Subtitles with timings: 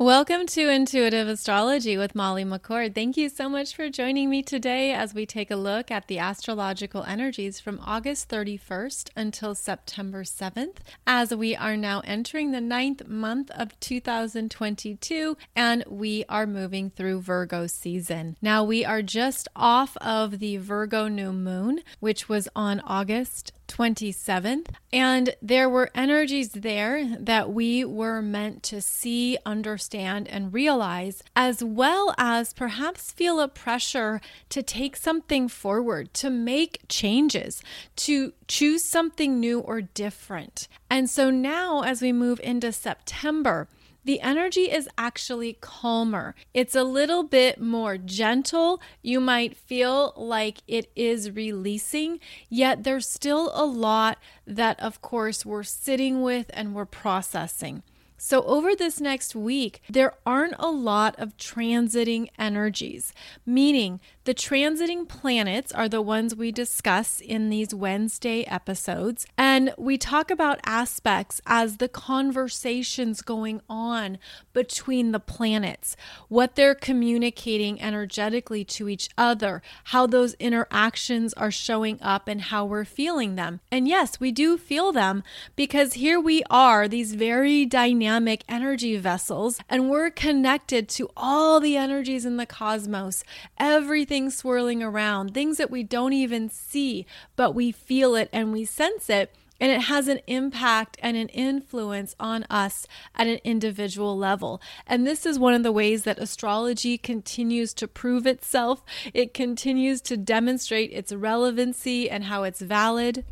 [0.00, 2.94] Welcome to Intuitive Astrology with Molly McCord.
[2.94, 6.20] Thank you so much for joining me today as we take a look at the
[6.20, 13.08] astrological energies from August 31st until September 7th, as we are now entering the ninth
[13.08, 18.36] month of 2022 and we are moving through Virgo season.
[18.40, 24.68] Now, we are just off of the Virgo new moon, which was on August 27th.
[24.92, 31.62] And there were energies there that we were meant to see, understand, and realize, as
[31.62, 37.62] well as perhaps feel a pressure to take something forward, to make changes,
[37.96, 40.66] to choose something new or different.
[40.90, 43.68] And so now, as we move into September,
[44.08, 46.34] the energy is actually calmer.
[46.54, 48.80] It's a little bit more gentle.
[49.02, 55.44] You might feel like it is releasing, yet there's still a lot that, of course,
[55.44, 57.82] we're sitting with and we're processing.
[58.16, 63.12] So, over this next week, there aren't a lot of transiting energies,
[63.44, 69.26] meaning the transiting planets are the ones we discuss in these Wednesday episodes.
[69.38, 74.18] And we talk about aspects as the conversations going on
[74.52, 75.96] between the planets,
[76.28, 82.66] what they're communicating energetically to each other, how those interactions are showing up, and how
[82.66, 83.60] we're feeling them.
[83.72, 85.22] And yes, we do feel them
[85.56, 91.78] because here we are, these very dynamic energy vessels, and we're connected to all the
[91.78, 93.24] energies in the cosmos,
[93.56, 98.52] everything things swirling around, things that we don't even see, but we feel it and
[98.52, 99.32] we sense it.
[99.60, 104.60] And it has an impact and an influence on us at an individual level.
[104.88, 108.82] And this is one of the ways that astrology continues to prove itself.
[109.14, 113.24] It continues to demonstrate its relevancy and how it's valid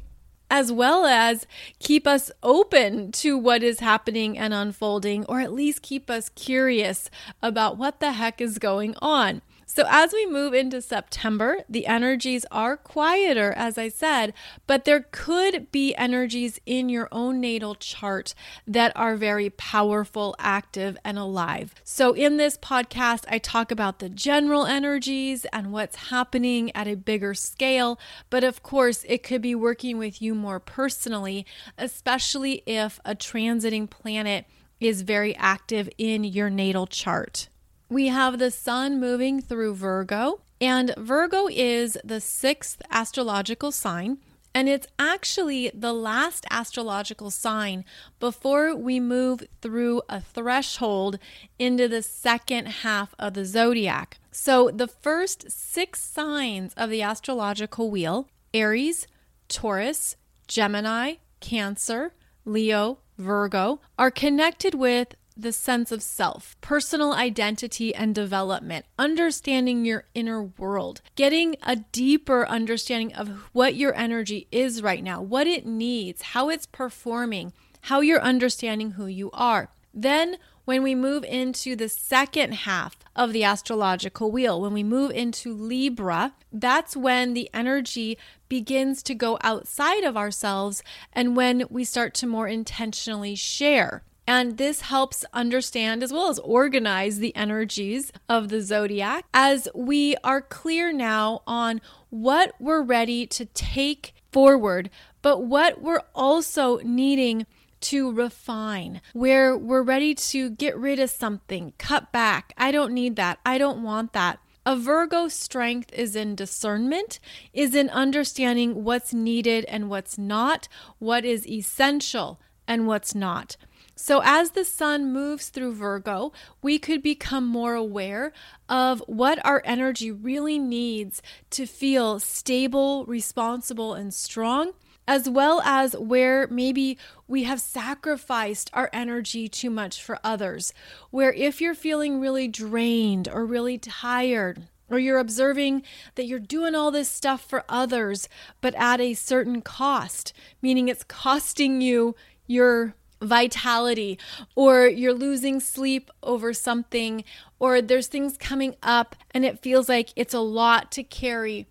[0.49, 1.47] as well as
[1.81, 7.11] keep us open to what is happening and unfolding, or at least keep us curious
[7.43, 9.43] about what the heck is going on.
[9.69, 14.33] So, as we move into September, the energies are quieter, as I said,
[14.69, 18.33] but there could be energies in your own natal chart
[18.65, 21.75] that are very powerful, active, and alive.
[21.83, 26.95] So, in this podcast, I talk about the general energies and what's happening at a
[26.95, 27.99] bigger scale.
[28.31, 31.45] But of course, it could be working with you more personally,
[31.77, 34.47] especially if a transiting planet
[34.79, 37.49] is very active in your natal chart
[37.89, 44.19] we have the sun moving through Virgo, and Virgo is the sixth astrological sign.
[44.55, 47.85] And it's actually the last astrological sign
[48.19, 51.19] before we move through a threshold
[51.59, 54.19] into the second half of the zodiac.
[54.33, 59.07] So, the first six signs of the astrological wheel Aries,
[59.49, 60.17] Taurus,
[60.49, 62.15] Gemini, Cancer,
[62.47, 70.05] Leo, Virgo are connected with the sense of self, personal identity and development, understanding your
[70.15, 75.67] inner world, getting a deeper understanding of what your energy is right now, what it
[75.67, 77.53] needs, how it's performing,
[77.83, 79.69] how you're understanding who you are.
[79.93, 85.13] Then, when we move into the second half of the astrological wheel, when we move
[85.13, 90.83] into Libra, that's when the energy begins to go outside of ourselves
[91.13, 94.03] and when we start to more intentionally share.
[94.27, 100.17] And this helps understand as well as organize the energies of the zodiac as we
[100.25, 104.91] are clear now on what we're ready to take forward,
[105.23, 107.47] but what we're also needing
[107.81, 112.53] to refine, where we're ready to get rid of something, cut back.
[112.57, 113.39] I don't need that.
[113.47, 114.41] I don't want that.
[114.65, 117.21] A Virgo strength is in discernment,
[117.53, 120.67] is in understanding what's needed and what's not,
[120.99, 123.57] what is essential and what's not.
[123.99, 126.31] So, as the sun moves through Virgo,
[126.61, 128.35] we could become more aware
[128.69, 134.73] of what our energy really needs to feel stable, responsible, and strong,
[135.09, 140.75] as well as where maybe we have sacrificed our energy too much for others.
[141.11, 145.83] Where if you're feeling really drained or really tired, or you're observing
[146.17, 148.29] that you're doing all this stuff for others,
[148.61, 152.15] but at a certain cost, meaning it's costing you
[152.47, 154.19] your vitality
[154.55, 157.25] or you're losing sleep over something
[157.59, 161.67] or there's things coming up and it feels like it's a lot to carry.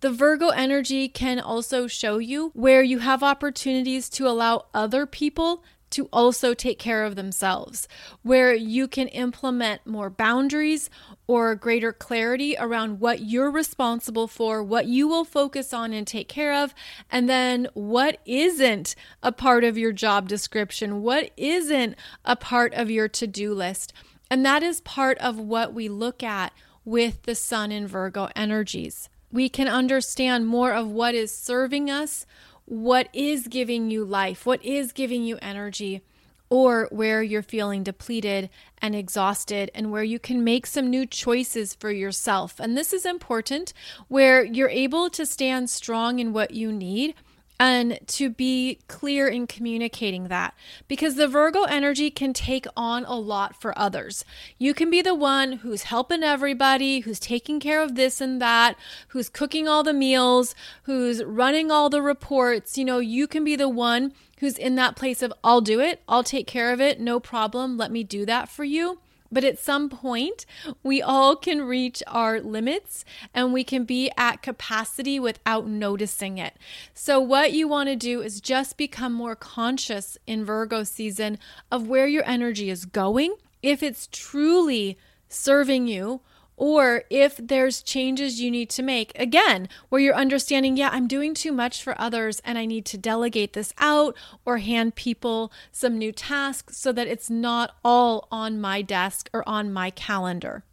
[0.00, 5.64] The Virgo energy can also show you where you have opportunities to allow other people
[5.90, 7.88] to also take care of themselves,
[8.22, 10.90] where you can implement more boundaries
[11.26, 16.28] or greater clarity around what you're responsible for, what you will focus on and take
[16.28, 16.74] care of,
[17.10, 21.94] and then what isn't a part of your job description, what isn't
[22.24, 23.92] a part of your to do list.
[24.30, 26.52] And that is part of what we look at
[26.84, 29.08] with the Sun and Virgo energies.
[29.30, 32.24] We can understand more of what is serving us,
[32.68, 36.02] what is giving you life, what is giving you energy,
[36.50, 38.50] or where you're feeling depleted
[38.80, 42.60] and exhausted, and where you can make some new choices for yourself.
[42.60, 43.72] And this is important
[44.08, 47.14] where you're able to stand strong in what you need
[47.60, 50.54] and to be clear in communicating that
[50.86, 54.24] because the Virgo energy can take on a lot for others.
[54.58, 58.76] You can be the one who's helping everybody, who's taking care of this and that,
[59.08, 62.78] who's cooking all the meals, who's running all the reports.
[62.78, 66.00] You know, you can be the one who's in that place of, I'll do it,
[66.08, 69.00] I'll take care of it, no problem, let me do that for you.
[69.30, 70.46] But at some point,
[70.82, 73.04] we all can reach our limits
[73.34, 76.56] and we can be at capacity without noticing it.
[76.94, 81.38] So, what you want to do is just become more conscious in Virgo season
[81.70, 83.36] of where your energy is going.
[83.62, 84.96] If it's truly
[85.28, 86.22] serving you
[86.58, 91.32] or if there's changes you need to make, again, where you're understanding, yeah, I'm doing
[91.32, 95.96] too much for others and I need to delegate this out or hand people some
[95.96, 100.64] new tasks so that it's not all on my desk or on my calendar.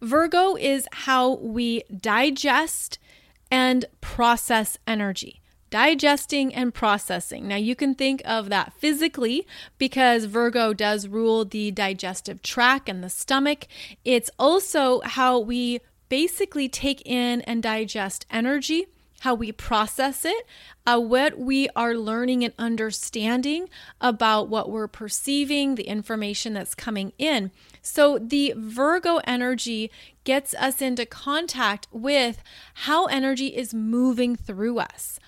[0.00, 2.98] Virgo is how we digest
[3.50, 5.41] and process energy
[5.72, 7.48] digesting and processing.
[7.48, 9.46] Now, you can think of that physically
[9.78, 13.66] because Virgo does rule the digestive tract and the stomach.
[14.04, 15.80] It's also how we
[16.10, 18.86] basically take in and digest energy.
[19.20, 20.46] How we process it,
[20.84, 23.68] uh, what we are learning and understanding
[24.00, 27.52] about what we're perceiving, the information that's coming in.
[27.80, 29.92] So, the Virgo energy
[30.24, 32.42] gets us into contact with
[32.74, 35.20] how energy is moving through us.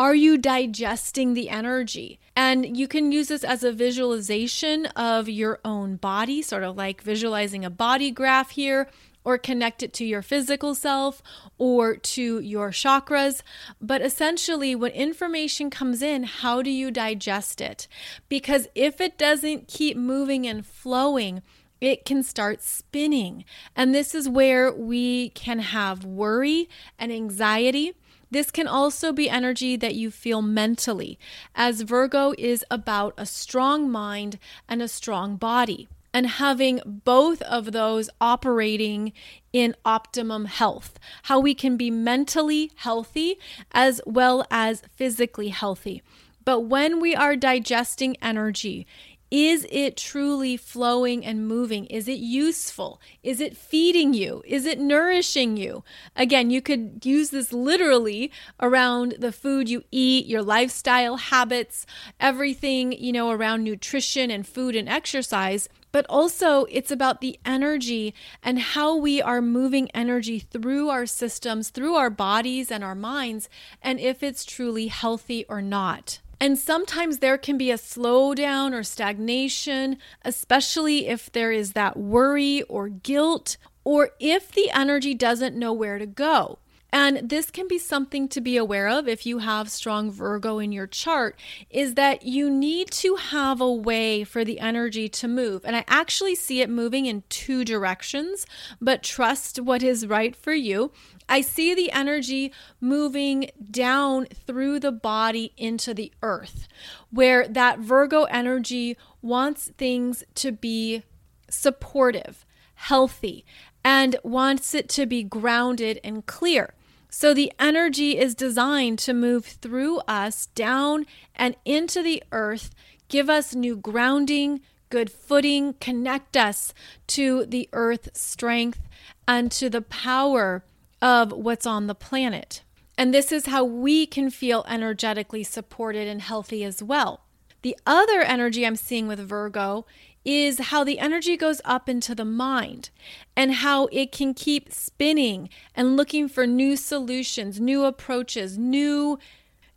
[0.00, 2.20] Are you digesting the energy?
[2.34, 7.02] And you can use this as a visualization of your own body, sort of like
[7.02, 8.88] visualizing a body graph here,
[9.24, 11.22] or connect it to your physical self
[11.58, 13.42] or to your chakras.
[13.78, 17.86] But essentially, when information comes in, how do you digest it?
[18.30, 21.42] Because if it doesn't keep moving and flowing,
[21.78, 23.44] it can start spinning.
[23.76, 27.92] And this is where we can have worry and anxiety.
[28.30, 31.18] This can also be energy that you feel mentally,
[31.54, 34.38] as Virgo is about a strong mind
[34.68, 35.88] and a strong body.
[36.12, 39.12] And having both of those operating
[39.52, 43.38] in optimum health, how we can be mentally healthy
[43.70, 46.02] as well as physically healthy.
[46.44, 48.86] But when we are digesting energy,
[49.30, 51.86] is it truly flowing and moving?
[51.86, 53.00] Is it useful?
[53.22, 54.42] Is it feeding you?
[54.44, 55.84] Is it nourishing you?
[56.16, 61.86] Again, you could use this literally around the food you eat, your lifestyle habits,
[62.18, 65.68] everything, you know, around nutrition and food and exercise.
[65.92, 71.70] But also, it's about the energy and how we are moving energy through our systems,
[71.70, 73.48] through our bodies and our minds,
[73.80, 76.20] and if it's truly healthy or not.
[76.40, 82.62] And sometimes there can be a slowdown or stagnation, especially if there is that worry
[82.62, 86.58] or guilt, or if the energy doesn't know where to go.
[86.92, 90.72] And this can be something to be aware of if you have strong Virgo in
[90.72, 91.38] your chart
[91.70, 95.64] is that you need to have a way for the energy to move.
[95.64, 98.46] And I actually see it moving in two directions,
[98.80, 100.90] but trust what is right for you.
[101.28, 106.66] I see the energy moving down through the body into the earth,
[107.10, 111.04] where that Virgo energy wants things to be
[111.48, 113.44] supportive, healthy,
[113.84, 116.74] and wants it to be grounded and clear.
[117.10, 122.70] So the energy is designed to move through us down and into the earth,
[123.08, 126.72] give us new grounding, good footing, connect us
[127.08, 128.80] to the earth strength
[129.26, 130.64] and to the power
[131.02, 132.62] of what's on the planet.
[132.96, 137.22] And this is how we can feel energetically supported and healthy as well.
[137.62, 139.84] The other energy I'm seeing with Virgo
[140.24, 142.90] is how the energy goes up into the mind
[143.36, 149.18] and how it can keep spinning and looking for new solutions, new approaches, new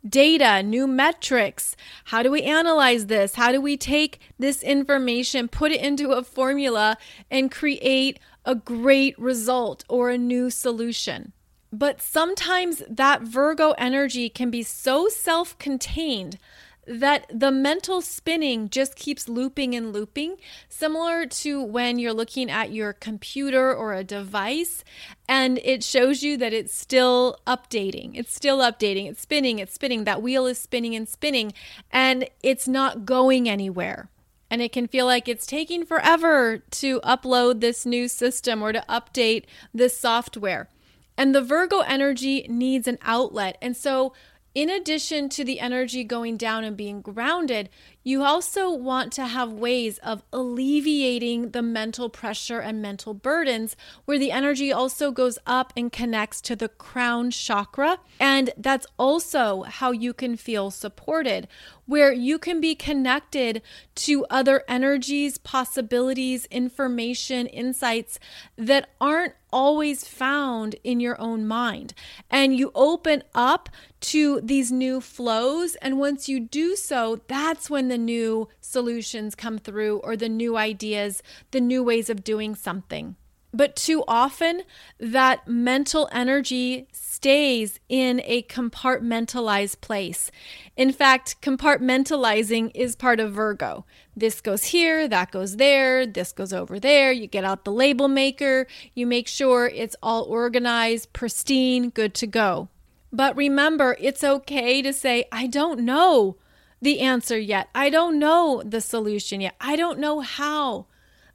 [0.06, 1.76] data, new metrics.
[2.06, 3.36] How do we analyze this?
[3.36, 6.98] How do we take this information, put it into a formula,
[7.30, 11.32] and create a great result or a new solution.
[11.72, 16.38] But sometimes that Virgo energy can be so self contained
[16.86, 20.36] that the mental spinning just keeps looping and looping,
[20.68, 24.84] similar to when you're looking at your computer or a device
[25.28, 28.12] and it shows you that it's still updating.
[28.14, 29.08] It's still updating.
[29.08, 30.04] It's spinning, it's spinning.
[30.04, 31.52] That wheel is spinning and spinning,
[31.90, 34.10] and it's not going anywhere.
[34.50, 38.84] and it can feel like it's taking forever to upload this new system or to
[38.88, 40.68] update this software.
[41.16, 43.56] And the Virgo energy needs an outlet.
[43.60, 44.12] And so,
[44.54, 47.68] in addition to the energy going down and being grounded,
[48.04, 54.18] you also want to have ways of alleviating the mental pressure and mental burdens where
[54.18, 57.98] the energy also goes up and connects to the crown chakra.
[58.20, 61.48] And that's also how you can feel supported,
[61.86, 63.62] where you can be connected
[63.94, 68.18] to other energies, possibilities, information, insights
[68.56, 71.94] that aren't always found in your own mind.
[72.28, 73.68] And you open up
[74.00, 75.76] to these new flows.
[75.76, 80.56] And once you do so, that's when the new solutions come through or the new
[80.56, 83.16] ideas, the new ways of doing something.
[83.54, 84.62] But too often,
[84.98, 90.32] that mental energy stays in a compartmentalized place.
[90.76, 93.86] In fact, compartmentalizing is part of Virgo.
[94.16, 97.12] This goes here, that goes there, this goes over there.
[97.12, 102.26] You get out the label maker, you make sure it's all organized, pristine, good to
[102.26, 102.68] go.
[103.12, 106.38] But remember, it's okay to say, I don't know
[106.84, 107.68] the answer yet.
[107.74, 109.56] I don't know the solution yet.
[109.60, 110.86] I don't know how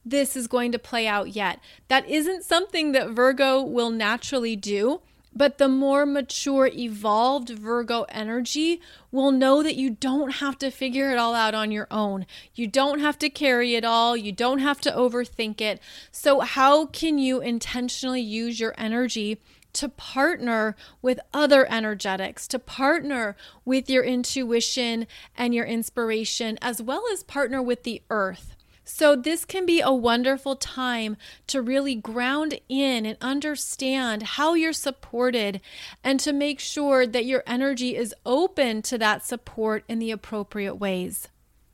[0.06, 1.60] this is going to play out yet.
[1.88, 5.02] That isn't something that Virgo will naturally do.
[5.36, 11.12] But the more mature, evolved Virgo energy will know that you don't have to figure
[11.12, 12.26] it all out on your own.
[12.56, 14.18] You don't have to carry it all.
[14.18, 15.80] You don't have to overthink it.
[16.12, 19.40] So, how can you intentionally use your energy
[19.74, 23.36] to partner with other energetics, to partner
[23.66, 25.08] with your intuition
[25.38, 28.56] and your inspiration, as well as partner with the earth.
[28.92, 34.74] So, this can be a wonderful time to really ground in and understand how you're
[34.74, 35.62] supported
[36.04, 40.76] and to make sure that your energy is open to that support in the appropriate
[40.76, 41.28] ways.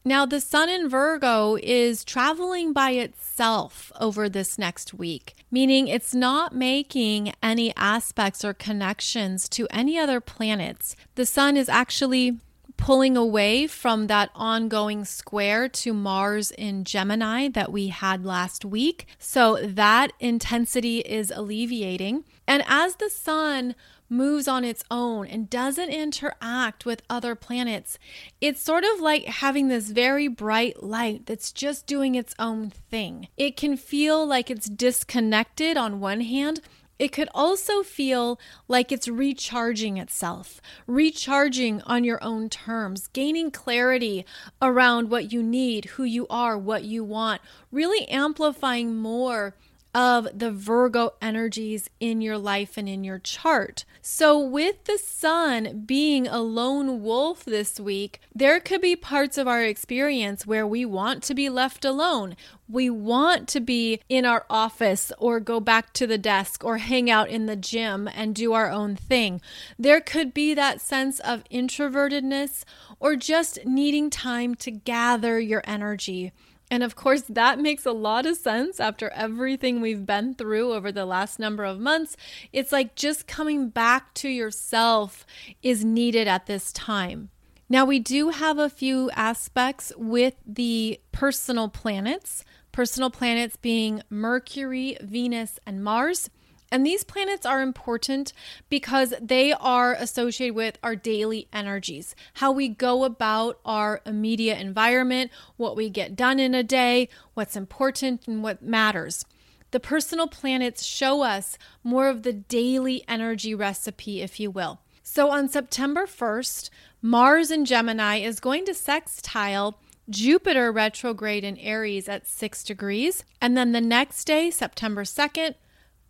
[0.08, 6.14] Now, the sun in Virgo is traveling by itself over this next week, meaning it's
[6.14, 10.98] not making any aspects or connections to any other planets.
[11.16, 12.42] The sun is actually
[12.76, 19.08] pulling away from that ongoing square to Mars in Gemini that we had last week.
[19.18, 22.26] So that intensity is alleviating.
[22.46, 23.76] And as the sun
[24.10, 27.98] moves on its own and doesn't interact with other planets.
[28.42, 33.28] It's sort of like having this very bright light that's just doing its own thing.
[33.38, 36.62] It can feel like it's disconnected on one hand.
[36.98, 44.26] It could also feel like it's recharging itself, recharging on your own terms, gaining clarity
[44.62, 49.56] around what you need, who you are, what you want, really amplifying more
[49.96, 53.86] of the Virgo energies in your life and in your chart.
[54.02, 59.48] So, with the sun being a lone wolf this week, there could be parts of
[59.48, 62.36] our experience where we want to be left alone.
[62.68, 67.10] We want to be in our office or go back to the desk or hang
[67.10, 69.40] out in the gym and do our own thing.
[69.80, 72.66] There could be that sense of introvertedness
[73.00, 76.34] or just needing time to gather your energy.
[76.72, 80.91] And of course, that makes a lot of sense after everything we've been through over
[80.91, 82.17] the last number of months.
[82.51, 85.25] It's like just coming back to yourself
[85.62, 87.29] is needed at this time.
[87.69, 94.98] Now, we do have a few aspects with the personal planets, personal planets being Mercury,
[95.01, 96.29] Venus, and Mars.
[96.75, 98.34] And these planets are important
[98.67, 105.32] because they are associated with our daily energies, how we go about our immediate environment,
[105.55, 109.24] what we get done in a day, what's important, and what matters.
[109.72, 114.82] The personal planets show us more of the daily energy recipe, if you will.
[115.01, 116.70] So on September 1st,
[117.01, 119.79] Mars in Gemini is going to sextile
[120.10, 123.24] Jupiter retrograde in Aries at 6 degrees.
[123.39, 125.55] And then the next day, September 2nd,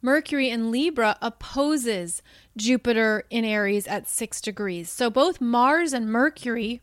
[0.06, 2.22] Mercury in Libra opposes
[2.56, 4.88] Jupiter in Aries at six degrees.
[4.88, 6.80] So both Mars and Mercury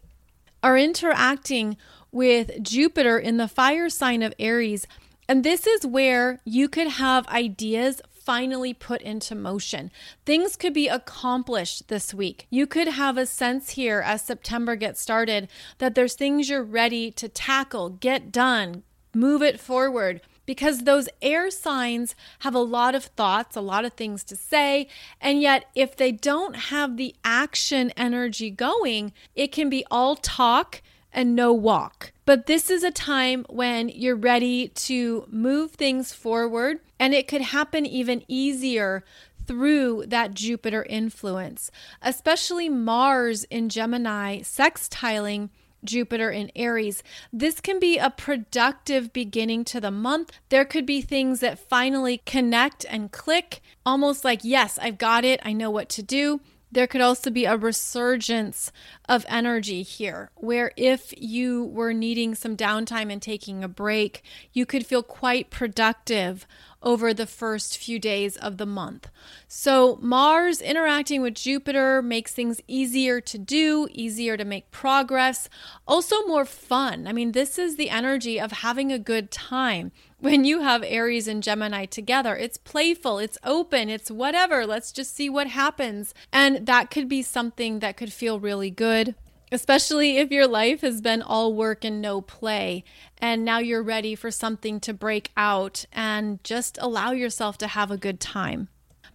[0.61, 1.77] are interacting
[2.11, 4.89] with Jupiter in the fire sign of Aries.
[5.29, 9.93] And this is where you could have ideas finally put into motion.
[10.27, 12.49] Things could be accomplished this week.
[12.51, 15.49] You could have a sense here as September gets started
[15.79, 18.83] that there's things you're ready to tackle, get done,
[19.15, 23.93] move it forward because those air signs have a lot of thoughts, a lot of
[23.93, 24.89] things to say.
[25.21, 30.83] And yet, if they don't have the action energy going, it can be all talk
[31.13, 32.13] and no walk.
[32.25, 37.43] But this is a time when you're ready to move things forward, and it could
[37.43, 39.05] happen even easier
[39.47, 41.71] through that Jupiter influence,
[42.01, 45.51] especially Mars in Gemini sextiling
[45.85, 50.33] Jupiter in Aries, this can be a productive beginning to the month.
[50.49, 55.41] There could be things that finally connect and click, almost like, yes, I've got it,
[55.43, 56.41] I know what to do.
[56.73, 58.73] There could also be a resurgence
[59.07, 64.23] of energy here, where if you were needing some downtime and taking a break,
[64.55, 66.47] you could feel quite productive
[66.83, 69.11] over the first few days of the month.
[69.47, 75.51] So, Mars interacting with Jupiter makes things easier to do, easier to make progress,
[75.87, 77.07] also more fun.
[77.07, 79.93] I mean, this is the energy of having a good time.
[80.23, 84.65] When you have Aries and Gemini together, it's playful, it's open, it's whatever.
[84.65, 86.15] Let's just see what happens.
[86.33, 89.17] And that could be something that could feel really good
[89.51, 92.83] especially if your life has been all work and no play,
[93.19, 97.91] and now you're ready for something to break out and just allow yourself to have
[97.91, 98.69] a good time.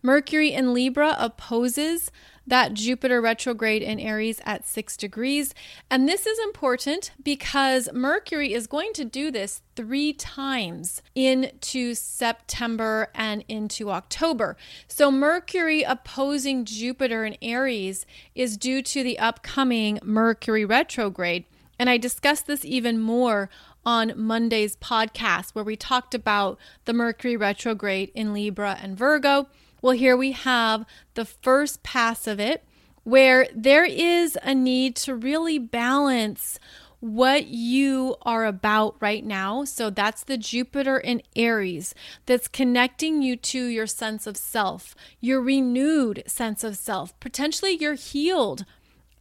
[0.04, 2.12] Mercury in Libra opposes
[2.48, 5.54] that Jupiter retrograde in Aries at six degrees.
[5.92, 13.10] And this is important because Mercury is going to do this three times into September
[13.14, 14.56] and into October.
[14.88, 21.46] So, Mercury opposing Jupiter in Aries is due to the upcoming Mercury retrograde.
[21.78, 23.50] And I discussed this even more
[23.86, 29.48] on Monday's podcast, where we talked about the Mercury retrograde in Libra and Virgo.
[29.82, 32.64] Well, here we have the first pass of it
[33.04, 36.60] where there is a need to really balance
[37.00, 39.64] what you are about right now.
[39.64, 41.94] So that's the Jupiter in Aries
[42.26, 47.18] that's connecting you to your sense of self, your renewed sense of self.
[47.20, 48.66] Potentially, you're healed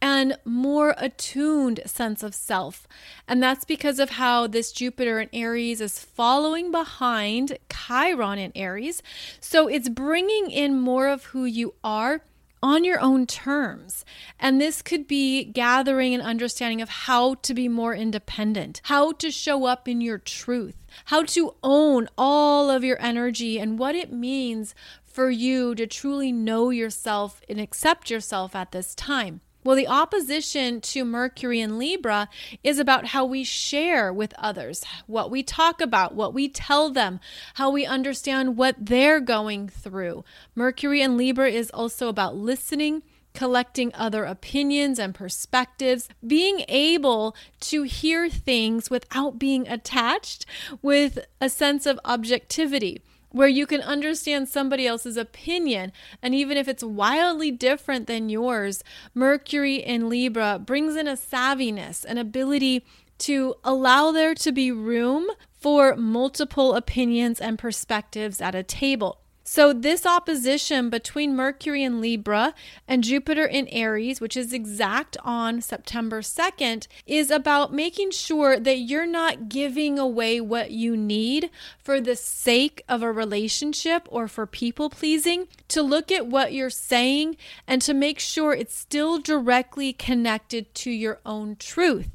[0.01, 2.87] and more attuned sense of self.
[3.27, 9.01] And that's because of how this Jupiter in Aries is following behind Chiron in Aries.
[9.39, 12.21] So it's bringing in more of who you are
[12.61, 14.03] on your own terms.
[14.39, 19.31] And this could be gathering an understanding of how to be more independent, how to
[19.31, 24.11] show up in your truth, how to own all of your energy and what it
[24.11, 24.73] means
[25.05, 29.41] for you to truly know yourself and accept yourself at this time.
[29.67, 32.29] Well, the opposition to Mercury and Libra
[32.63, 37.19] is about how we share with others, what we talk about, what we tell them,
[37.55, 40.23] how we understand what they're going through.
[40.55, 43.03] Mercury and Libra is also about listening
[43.33, 50.45] collecting other opinions and perspectives, being able to hear things without being attached
[50.81, 53.01] with a sense of objectivity
[53.31, 55.91] where you can understand somebody else's opinion.
[56.21, 62.05] And even if it's wildly different than yours, Mercury in Libra brings in a savviness,
[62.05, 62.85] an ability
[63.19, 65.27] to allow there to be room
[65.59, 69.19] for multiple opinions and perspectives at a table.
[69.49, 72.53] So, this opposition between Mercury in Libra
[72.85, 78.79] and Jupiter in Aries, which is exact on September 2nd, is about making sure that
[78.79, 81.49] you're not giving away what you need
[81.81, 86.69] for the sake of a relationship or for people pleasing, to look at what you're
[86.69, 92.09] saying and to make sure it's still directly connected to your own truth,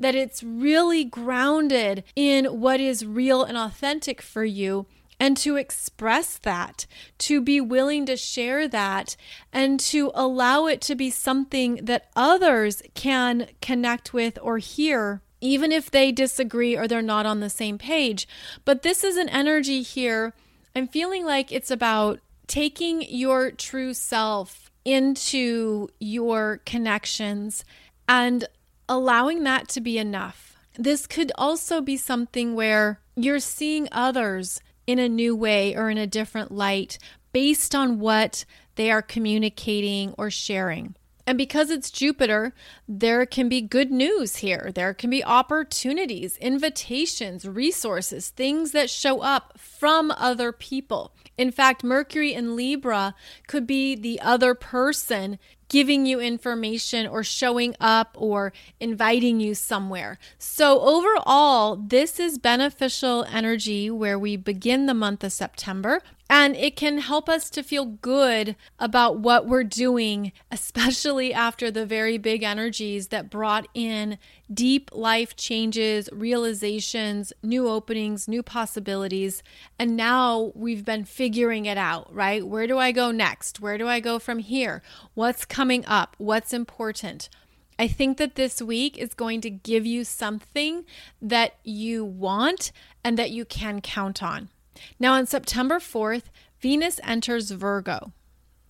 [0.00, 4.86] that it's really grounded in what is real and authentic for you
[5.20, 6.86] and to express that,
[7.18, 9.16] to be willing to share that,
[9.52, 15.22] and to allow it to be something that others can connect with or hear.
[15.40, 18.26] Even if they disagree or they're not on the same page.
[18.64, 20.34] But this is an energy here.
[20.74, 27.64] I'm feeling like it's about taking your true self into your connections
[28.08, 28.48] and
[28.88, 30.56] allowing that to be enough.
[30.74, 35.98] This could also be something where you're seeing others in a new way or in
[35.98, 36.98] a different light
[37.30, 38.46] based on what
[38.76, 40.96] they are communicating or sharing.
[41.28, 42.54] And because it's Jupiter,
[42.88, 44.72] there can be good news here.
[44.74, 51.12] There can be opportunities, invitations, resources, things that show up from other people.
[51.36, 53.14] In fact, Mercury in Libra
[53.46, 55.38] could be the other person
[55.68, 60.18] giving you information or showing up or inviting you somewhere.
[60.38, 66.00] So, overall, this is beneficial energy where we begin the month of September.
[66.30, 71.86] And it can help us to feel good about what we're doing, especially after the
[71.86, 74.18] very big energies that brought in
[74.52, 79.42] deep life changes, realizations, new openings, new possibilities.
[79.78, 82.46] And now we've been figuring it out, right?
[82.46, 83.60] Where do I go next?
[83.60, 84.82] Where do I go from here?
[85.14, 86.14] What's coming up?
[86.18, 87.30] What's important?
[87.78, 90.84] I think that this week is going to give you something
[91.22, 94.50] that you want and that you can count on.
[94.98, 96.24] Now, on September 4th,
[96.60, 98.12] Venus enters Virgo.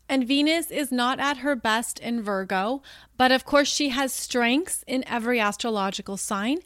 [0.08, 2.82] And Venus is not at her best in Virgo,
[3.16, 6.60] but of course, she has strengths in every astrological sign.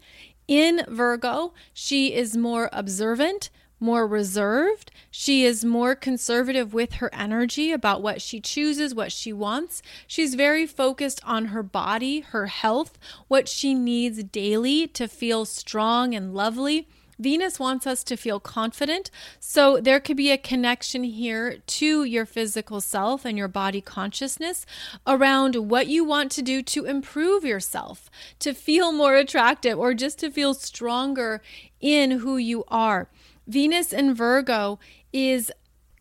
[0.47, 3.51] In Virgo, she is more observant,
[3.83, 4.93] more reserved.
[5.11, 9.83] She is more conservative with her energy about what she chooses, what she wants.
[10.07, 16.15] She's very focused on her body, her health, what she needs daily to feel strong
[16.15, 16.87] and lovely.
[17.23, 19.11] Venus wants us to feel confident.
[19.39, 24.67] So there could be a connection here to your physical self and your body consciousness
[25.07, 30.19] around what you want to do to improve yourself, to feel more attractive, or just
[30.19, 31.41] to feel stronger
[31.81, 33.09] in who you are.
[33.47, 34.79] Venus in Virgo
[35.13, 35.53] is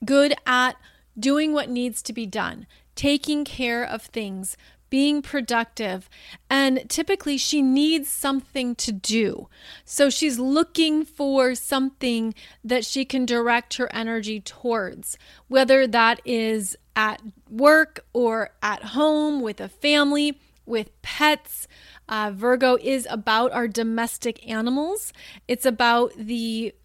[0.03, 0.75] good at
[1.19, 4.57] doing what needs to be done, taking care of things,
[4.91, 6.07] being productive.
[6.51, 9.47] And typically, she needs something to do.
[9.83, 16.77] So she's looking for something that she can direct her energy towards, whether that is
[16.95, 21.67] at work or at home with a family, with pets.
[22.07, 25.13] Uh, Virgo is about our domestic animals.
[25.47, 26.75] It's about the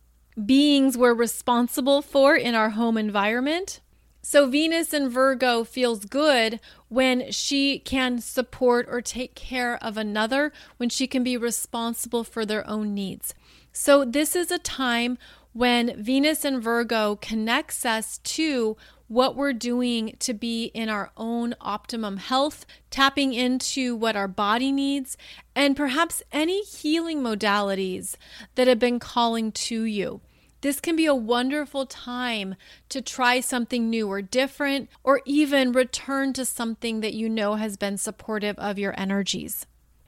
[0.45, 3.81] beings we're responsible for in our home environment.
[4.23, 10.53] So, Venus in Virgo feels good when she can support or take care of another,
[10.77, 13.35] when she can be responsible for their own needs.
[13.73, 15.19] So, this is a time
[15.53, 18.77] when Venus and Virgo connects us to
[19.09, 24.73] what we're doing to be in our own optimum health, tapping into what our body
[24.73, 25.17] needs,
[25.55, 28.17] and perhaps any healing modalities
[28.57, 30.21] that have been calling to you.
[30.67, 32.57] This can be a wonderful time
[32.89, 37.77] to try something new or different, or even return to something that you know has
[37.77, 39.65] been supportive of your energies.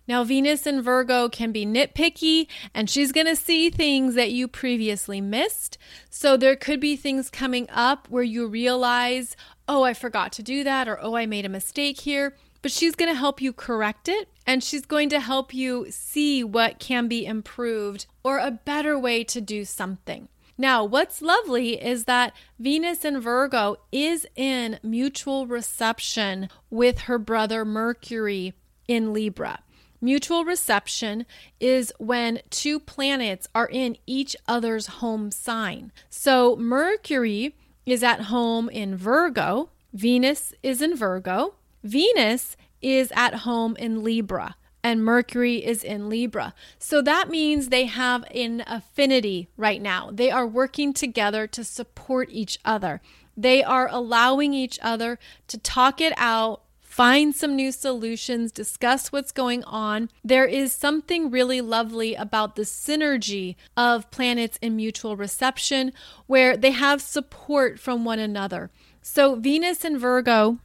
[0.08, 4.48] Now, Venus in Virgo can be nitpicky and she's going to see things that you
[4.48, 5.78] previously missed.
[6.10, 9.36] So, there could be things coming up where you realize,
[9.68, 12.34] oh, I forgot to do that, or oh, I made a mistake here.
[12.62, 16.42] But she's going to help you correct it and she's going to help you see
[16.42, 20.26] what can be improved or a better way to do something.
[20.60, 27.64] Now, what's lovely is that Venus in Virgo is in mutual reception with her brother
[27.64, 28.54] Mercury
[28.88, 29.60] in Libra.
[30.00, 31.26] Mutual reception
[31.60, 35.92] is when two planets are in each other's home sign.
[36.10, 43.76] So Mercury is at home in Virgo, Venus is in Virgo, Venus is at home
[43.76, 46.54] in Libra and Mercury is in Libra.
[46.78, 50.10] So that means they have an affinity right now.
[50.12, 53.00] They are working together to support each other.
[53.36, 59.30] They are allowing each other to talk it out, find some new solutions, discuss what's
[59.30, 60.10] going on.
[60.24, 65.92] There is something really lovely about the synergy of planets in mutual reception
[66.26, 68.70] where they have support from one another.
[69.02, 70.58] So Venus and Virgo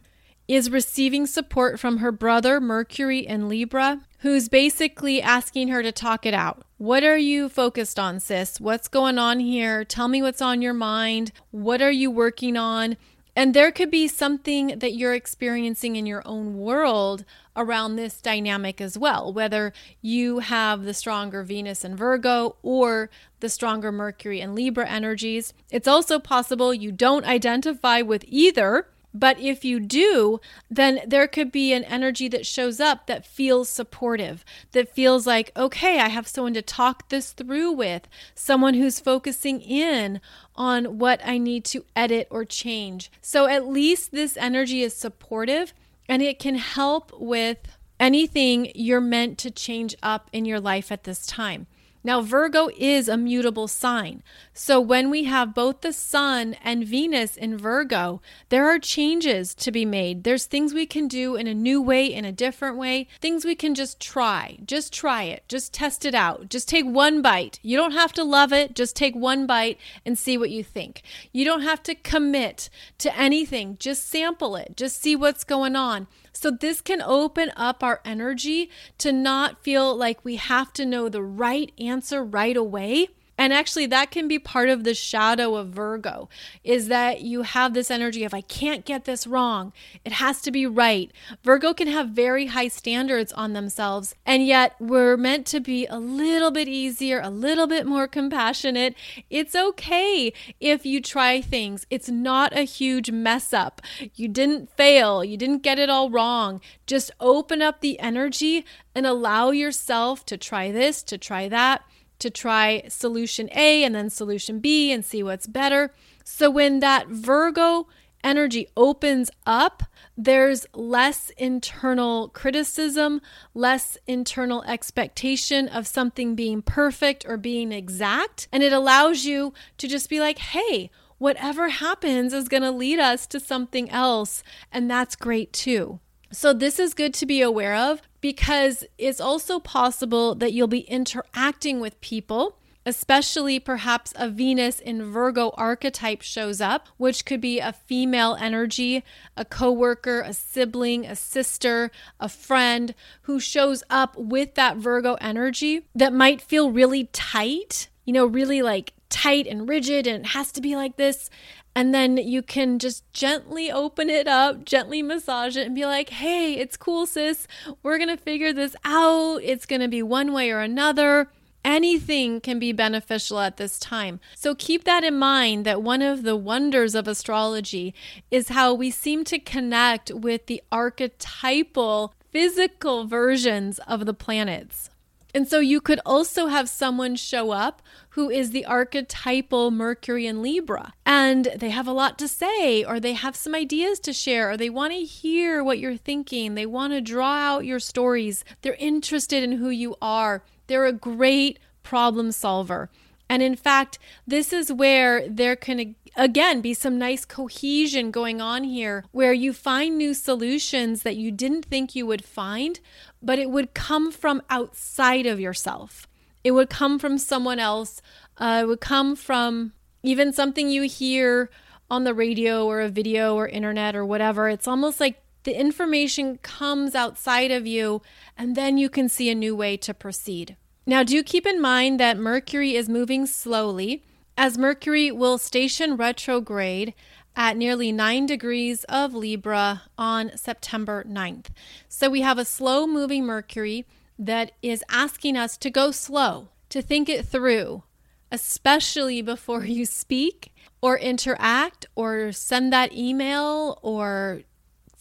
[0.47, 6.25] is receiving support from her brother Mercury in Libra, who's basically asking her to talk
[6.25, 6.63] it out.
[6.77, 8.59] What are you focused on, sis?
[8.59, 9.85] What's going on here?
[9.85, 11.31] Tell me what's on your mind.
[11.51, 12.97] What are you working on?
[13.35, 17.25] And there could be something that you're experiencing in your own world
[17.55, 23.49] around this dynamic as well, whether you have the stronger Venus and Virgo or the
[23.49, 25.53] stronger Mercury and Libra energies.
[25.71, 31.51] It's also possible you don't identify with either but if you do, then there could
[31.51, 36.27] be an energy that shows up that feels supportive, that feels like, okay, I have
[36.27, 40.19] someone to talk this through with, someone who's focusing in
[40.55, 43.11] on what I need to edit or change.
[43.21, 45.73] So at least this energy is supportive
[46.09, 47.59] and it can help with
[47.99, 51.67] anything you're meant to change up in your life at this time.
[52.03, 54.23] Now, Virgo is a mutable sign.
[54.53, 59.71] So, when we have both the Sun and Venus in Virgo, there are changes to
[59.71, 60.23] be made.
[60.23, 63.55] There's things we can do in a new way, in a different way, things we
[63.55, 64.57] can just try.
[64.65, 65.43] Just try it.
[65.47, 66.49] Just test it out.
[66.49, 67.59] Just take one bite.
[67.61, 68.75] You don't have to love it.
[68.75, 71.03] Just take one bite and see what you think.
[71.31, 73.77] You don't have to commit to anything.
[73.79, 74.75] Just sample it.
[74.75, 76.07] Just see what's going on.
[76.33, 81.07] So, this can open up our energy to not feel like we have to know
[81.07, 85.69] the right answer right away and actually, that can be part of the shadow of
[85.69, 86.29] Virgo
[86.63, 89.73] is that you have this energy of, I can't get this wrong.
[90.05, 91.11] It has to be right.
[91.43, 95.97] Virgo can have very high standards on themselves, and yet we're meant to be a
[95.97, 98.95] little bit easier, a little bit more compassionate.
[99.31, 103.81] It's okay if you try things, it's not a huge mess up.
[104.13, 106.61] You didn't fail, you didn't get it all wrong.
[106.85, 111.83] Just open up the energy and allow yourself to try this, to try that
[112.19, 115.93] to try solution A and then solution B and see what's better.
[116.23, 117.87] So when that Virgo
[118.23, 119.83] energy opens up,
[120.15, 123.21] there's less internal criticism,
[123.53, 128.47] less internal expectation of something being perfect or being exact.
[128.51, 132.99] And it allows you to just be like, hey, whatever happens is going to lead
[132.99, 134.43] us to something else.
[134.71, 135.99] And that's great too.
[136.31, 140.79] So, this is good to be aware of because it's also possible that you'll be
[140.79, 147.61] interacting with people especially perhaps a Venus in Virgo archetype shows up, which could be
[147.61, 149.05] a female energy,
[149.37, 155.87] a coworker, a sibling, a sister, a friend who shows up with that Virgo energy
[155.95, 160.51] that might feel really tight, you know, really like tight and rigid and it has
[160.51, 161.29] to be like this.
[161.75, 166.09] And then you can just gently open it up, gently massage it, and be like,
[166.09, 167.47] hey, it's cool, sis.
[167.81, 169.41] We're going to figure this out.
[169.43, 171.29] It's going to be one way or another.
[171.65, 174.19] Anything can be beneficial at this time.
[174.35, 177.95] So keep that in mind that one of the wonders of astrology
[178.29, 184.89] is how we seem to connect with the archetypal physical versions of the planets.
[185.33, 190.43] And so you could also have someone show up who is the archetypal Mercury in
[190.43, 194.51] Libra, and they have a lot to say, or they have some ideas to share,
[194.51, 196.53] or they want to hear what you're thinking.
[196.53, 198.45] They want to draw out your stories.
[198.61, 200.43] They're interested in who you are.
[200.67, 202.91] They're a great problem solver.
[203.27, 208.63] And in fact, this is where there can again be some nice cohesion going on
[208.63, 212.79] here where you find new solutions that you didn't think you would find,
[213.21, 216.07] but it would come from outside of yourself.
[216.43, 218.01] It would come from someone else.
[218.37, 219.73] Uh, it would come from
[220.03, 221.49] even something you hear
[221.89, 224.49] on the radio or a video or internet or whatever.
[224.49, 228.01] It's almost like the information comes outside of you,
[228.37, 230.55] and then you can see a new way to proceed.
[230.85, 234.03] Now, do keep in mind that Mercury is moving slowly,
[234.37, 236.93] as Mercury will station retrograde
[237.35, 241.47] at nearly 9 degrees of Libra on September 9th.
[241.87, 243.85] So we have a slow moving Mercury
[244.19, 247.83] that is asking us to go slow, to think it through,
[248.31, 254.41] especially before you speak or interact or send that email or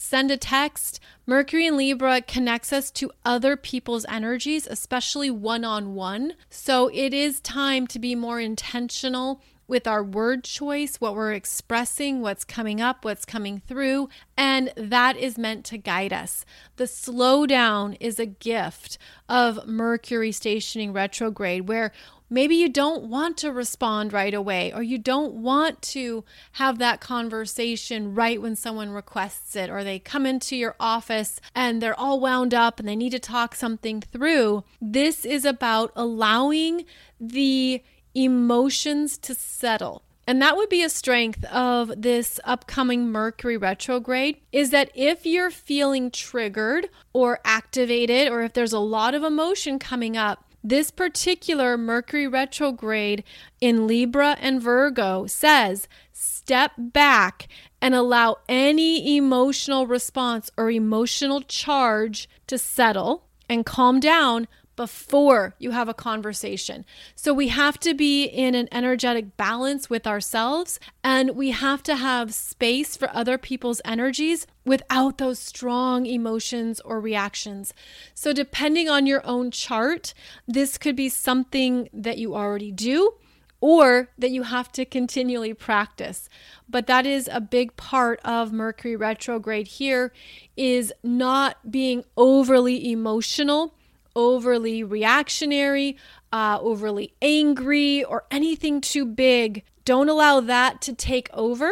[0.02, 0.98] send a text.
[1.26, 6.34] Mercury in Libra connects us to other people's energies, especially one on one.
[6.50, 12.20] So it is time to be more intentional with our word choice, what we're expressing,
[12.20, 16.44] what's coming up, what's coming through, and that is meant to guide us.
[16.76, 21.92] The slowdown is a gift of Mercury stationing retrograde, where
[22.32, 27.00] maybe you don't want to respond right away, or you don't want to have that
[27.00, 32.18] conversation right when someone requests it, or they come into your office and they're all
[32.18, 34.64] wound up and they need to talk something through.
[34.80, 36.86] This is about allowing
[37.20, 37.82] the
[38.14, 40.02] emotions to settle.
[40.26, 45.50] And that would be a strength of this upcoming Mercury retrograde is that if you're
[45.50, 51.76] feeling triggered or activated, or if there's a lot of emotion coming up, this particular
[51.76, 53.24] Mercury retrograde
[53.60, 57.48] in Libra and Virgo says step back
[57.80, 64.46] and allow any emotional response or emotional charge to settle and calm down
[64.82, 66.84] before you have a conversation.
[67.14, 71.94] So we have to be in an energetic balance with ourselves and we have to
[71.94, 77.72] have space for other people's energies without those strong emotions or reactions.
[78.12, 80.14] So, depending on your own chart,
[80.48, 83.14] this could be something that you already do
[83.60, 86.28] or that you have to continually practice.
[86.68, 90.12] But that is a big part of Mercury retrograde here
[90.56, 93.76] is not being overly emotional
[94.14, 95.96] overly reactionary,
[96.32, 99.62] uh, overly angry, or anything too big.
[99.84, 101.70] Don't allow that to take over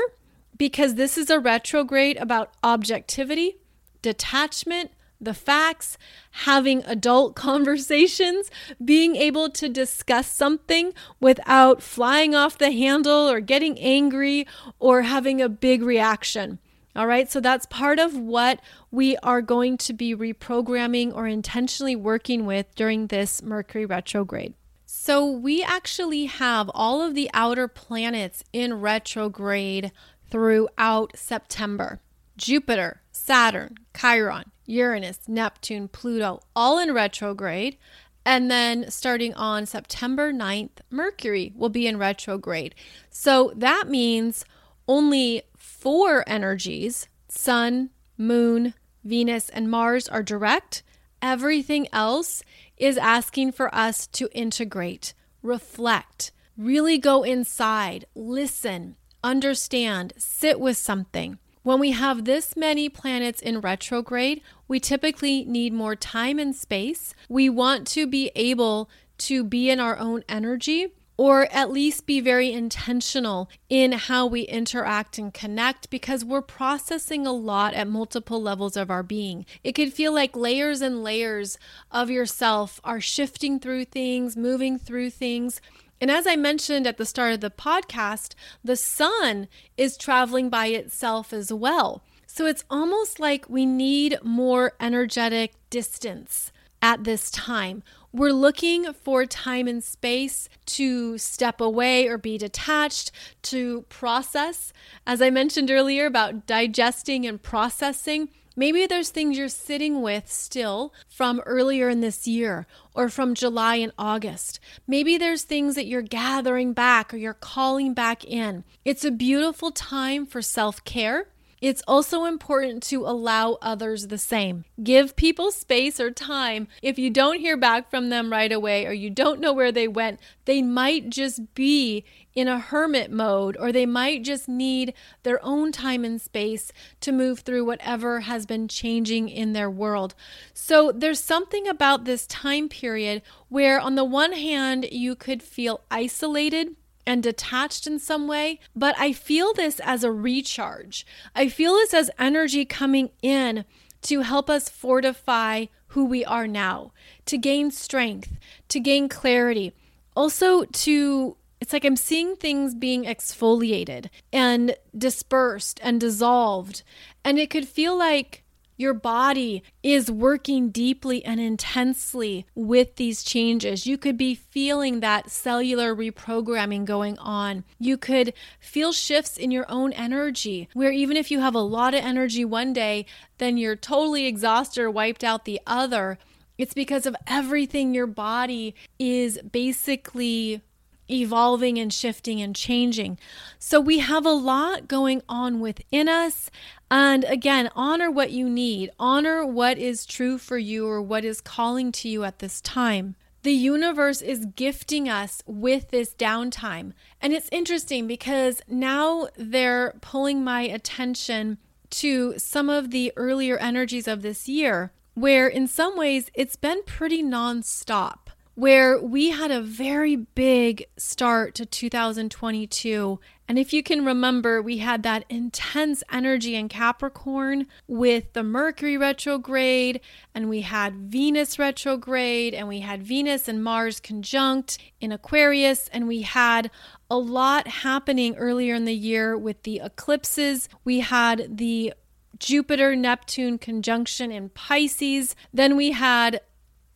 [0.57, 3.57] because this is a retrograde about objectivity,
[4.03, 5.98] detachment, the facts,
[6.31, 8.50] having adult conversations,
[8.83, 14.46] being able to discuss something without flying off the handle or getting angry
[14.79, 16.59] or having a big reaction.
[17.01, 18.61] All right, so that's part of what
[18.91, 24.53] we are going to be reprogramming or intentionally working with during this Mercury retrograde.
[24.85, 29.93] So, we actually have all of the outer planets in retrograde
[30.31, 32.01] throughout September
[32.37, 37.79] Jupiter, Saturn, Chiron, Uranus, Neptune, Pluto, all in retrograde.
[38.27, 42.75] And then starting on September 9th, Mercury will be in retrograde.
[43.09, 44.45] So that means
[44.87, 45.45] only
[45.81, 50.83] four energies Sun, Moon, Venus, and Mars are direct.
[51.23, 52.43] Everything else
[52.77, 61.38] is asking for us to integrate, reflect, really go inside, listen, understand, sit with something.
[61.62, 67.14] When we have this many planets in retrograde, we typically need more time and space.
[67.29, 70.88] We want to be able to be in our own energy
[71.21, 77.27] or at least be very intentional in how we interact and connect because we're processing
[77.27, 79.45] a lot at multiple levels of our being.
[79.63, 81.59] It could feel like layers and layers
[81.91, 85.61] of yourself are shifting through things, moving through things.
[86.01, 88.33] And as I mentioned at the start of the podcast,
[88.65, 92.03] the sun is traveling by itself as well.
[92.27, 96.51] So it's almost like we need more energetic distance
[96.83, 97.83] at this time.
[98.12, 103.12] We're looking for time and space to step away or be detached,
[103.43, 104.73] to process.
[105.07, 110.93] As I mentioned earlier about digesting and processing, maybe there's things you're sitting with still
[111.09, 114.59] from earlier in this year or from July and August.
[114.88, 118.64] Maybe there's things that you're gathering back or you're calling back in.
[118.85, 121.29] It's a beautiful time for self care
[121.61, 124.64] it's also important to allow others the same.
[124.83, 126.68] Give people space or time.
[126.83, 129.87] If you don't hear back from them right away or you don't know where they
[129.87, 135.44] went, they might just be in a hermit mode or they might just need their
[135.44, 140.14] own time and space to move through whatever has been changing in their world.
[140.55, 145.83] So there's something about this time period where, on the one hand, you could feel
[145.90, 146.77] isolated
[147.11, 151.05] and detached in some way, but I feel this as a recharge.
[151.35, 153.64] I feel this as energy coming in
[154.03, 156.92] to help us fortify who we are now,
[157.27, 158.37] to gain strength,
[158.68, 159.73] to gain clarity.
[160.14, 166.85] Also, to it's like I'm seeing things being exfoliated and dispersed and dissolved.
[167.25, 168.44] And it could feel like
[168.81, 173.87] your body is working deeply and intensely with these changes.
[173.87, 177.64] You could be feeling that cellular reprogramming going on.
[177.79, 181.95] You could feel shifts in your own energy, where even if you have a lot
[181.95, 183.05] of energy one day,
[183.38, 186.19] then you're totally exhausted or wiped out the other.
[186.57, 190.62] It's because of everything your body is basically
[191.11, 193.18] evolving and shifting and changing.
[193.59, 196.51] So we have a lot going on within us.
[196.90, 201.40] And again, honor what you need, honor what is true for you or what is
[201.40, 203.16] calling to you at this time.
[203.42, 206.92] The universe is gifting us with this downtime.
[207.23, 211.57] And it's interesting because now they're pulling my attention
[211.90, 216.83] to some of the earlier energies of this year, where in some ways it's been
[216.85, 223.21] pretty nonstop where we had a very big start to 2022.
[223.49, 228.97] And if you can remember, we had that intense energy in Capricorn with the Mercury
[228.97, 230.01] retrograde,
[230.35, 236.07] and we had Venus retrograde, and we had Venus and Mars conjunct in Aquarius, and
[236.07, 236.71] we had
[237.11, 240.69] a lot happening earlier in the year with the eclipses.
[240.85, 241.95] We had the
[242.39, 245.37] Jupiter Neptune conjunction in Pisces.
[245.53, 246.41] Then we had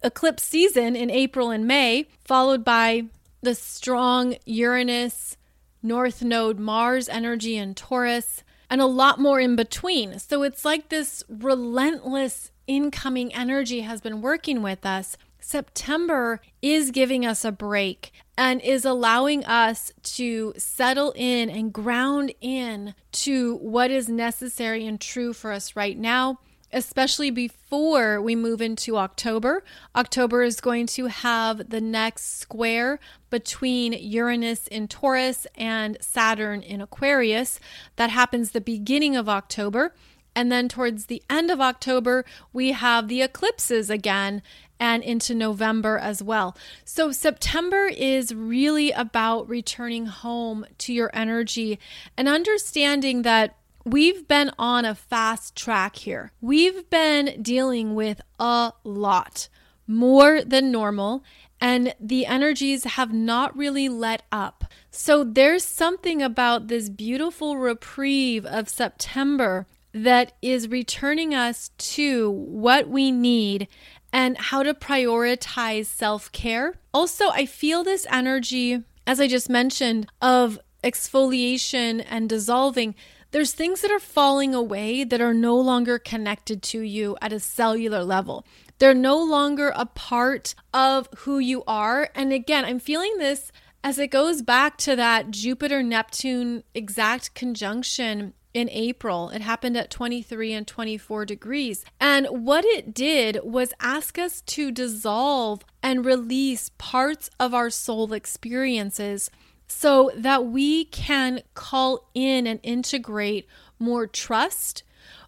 [0.05, 3.07] eclipse season in April and May, followed by
[3.43, 5.37] the strong Uranus,
[5.83, 10.19] North Node Mars energy in Taurus, and a lot more in between.
[10.19, 15.17] So it's like this relentless incoming energy has been working with us.
[15.39, 22.33] September is giving us a break and is allowing us to settle in and ground
[22.41, 26.39] in to what is necessary and true for us right now
[26.75, 29.63] especially before we move into October.
[29.95, 32.99] October is going to have the next square
[33.31, 37.61] between Uranus in Taurus and Saturn in Aquarius.
[37.97, 39.95] That happens the beginning of October.
[40.37, 44.43] And then towards the end of October, we have the eclipses again
[44.81, 46.57] and into November as well.
[46.85, 51.79] So, September is really about returning home to your energy
[52.17, 56.33] and understanding that We've been on a fast track here.
[56.41, 59.49] We've been dealing with a lot,
[59.87, 61.23] more than normal,
[61.61, 64.65] and the energies have not really let up.
[64.91, 72.89] So there's something about this beautiful reprieve of September that is returning us to what
[72.89, 73.69] we need
[74.15, 76.77] and how to prioritize self care.
[76.95, 82.95] Also, I feel this energy, as I just mentioned, of exfoliation and dissolving
[83.35, 87.41] there's things that are falling away that are no longer connected to you at a
[87.41, 88.47] cellular level.
[88.79, 92.11] They're no longer a part of who you are.
[92.15, 93.51] And again, I'm feeling this
[93.83, 99.31] as it goes back to that Jupiter Neptune exact conjunction in April.
[99.31, 101.85] It happened at 23 and 24 degrees.
[101.99, 108.13] And what it did was ask us to dissolve and release parts of our soul
[108.13, 109.29] experiences
[109.67, 113.47] so that we can call in and integrate
[113.79, 114.83] more trust,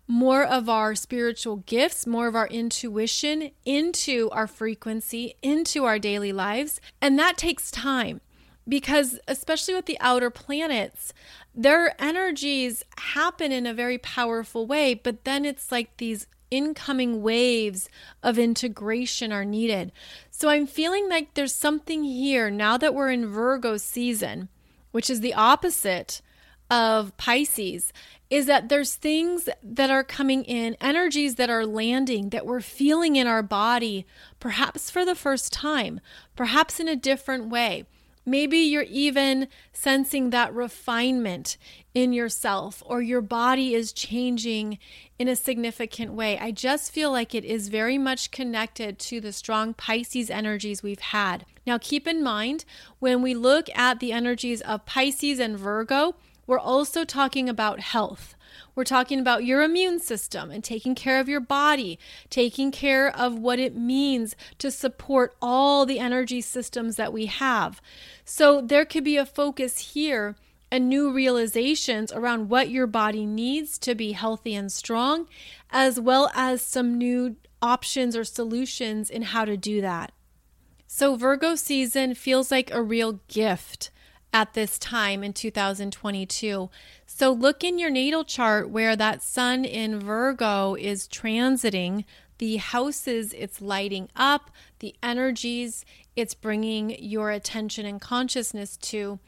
[0.07, 6.33] more of our spiritual gifts, more of our intuition into our frequency, into our daily
[6.33, 6.81] lives.
[7.01, 8.21] And that takes time
[8.69, 11.13] because, especially with the outer planets,
[11.55, 17.89] their energies happen in a very powerful way, but then it's like these incoming waves
[18.23, 19.93] of integration are needed.
[20.39, 24.51] So I'm feeling like there's something here now that we're in Virgo season,
[24.91, 26.21] which is the opposite
[26.71, 27.91] of Pisces,
[28.29, 33.17] is that there's things that are coming in, energies that are landing that we're feeling
[33.17, 34.05] in our body,
[34.39, 36.01] perhaps for the first time,
[36.37, 37.87] perhaps in a different way.
[38.27, 41.57] Maybe you're even sensing that refinement
[41.97, 44.79] in yourself or your body is changing
[45.19, 46.39] in a significant way.
[46.39, 51.01] I just feel like it is very much connected to the strong Pisces energies we've
[51.01, 51.47] had.
[51.67, 52.67] Now, keep in mind
[52.99, 56.17] when we look at the energies of Pisces and Virgo,
[56.47, 58.35] we're also talking about health.
[58.75, 63.39] We're talking about your immune system and taking care of your body, taking care of
[63.39, 67.81] what it means to support all the energy systems that we have.
[68.27, 70.37] So there could be a focus here
[70.77, 75.27] and new realizations around what your body needs to be healthy and strong,
[75.71, 80.13] as well as some new options or solutions in how to do that.
[80.87, 83.91] So, Virgo season feels like a real gift
[84.33, 86.69] at this time in 2022.
[87.07, 92.05] So look in your natal chart where that sun in Virgo is transiting
[92.39, 94.51] the houses it's lighting up,
[94.81, 99.19] the energies it's bringing your attention and consciousness to,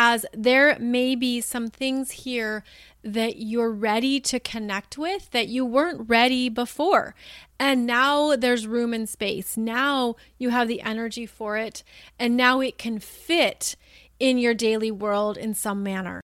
[0.00, 2.62] as there may be some things here
[3.02, 7.16] that you're ready to connect with that you weren't ready before.
[7.58, 9.56] And now there's room and space.
[9.56, 11.82] Now you have the energy for it,
[12.16, 13.74] and now it can fit
[14.20, 16.20] in your daily world in some manner